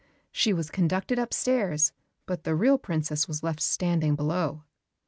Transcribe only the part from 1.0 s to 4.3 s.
upstairs, but the real princess was left standing